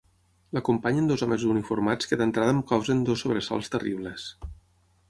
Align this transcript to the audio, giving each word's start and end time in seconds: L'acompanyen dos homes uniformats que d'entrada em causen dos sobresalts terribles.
L'acompanyen 0.57 1.09
dos 1.11 1.23
homes 1.27 1.45
uniformats 1.57 2.09
que 2.13 2.19
d'entrada 2.23 2.57
em 2.57 2.63
causen 2.73 3.05
dos 3.11 3.25
sobresalts 3.27 3.73
terribles. 3.77 4.29